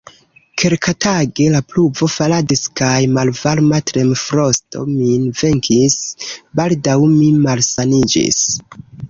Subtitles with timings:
[0.59, 5.99] Kelkatage, la pluvo faladis kaj malvarma tremfrosto min venkis;
[6.63, 8.43] baldaŭ mi malsaniĝis.